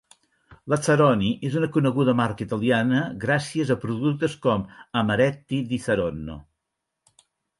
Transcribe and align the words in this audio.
Lazzaroni 0.73 1.27
és 1.49 1.57
una 1.59 1.67
coneguda 1.75 2.15
marca 2.21 2.43
italiana 2.45 3.03
gràcies 3.25 3.73
a 3.75 3.79
productes 3.85 4.37
com 4.47 4.65
Amaretti 5.03 5.63
di 5.75 5.79
Saronno. 5.87 6.39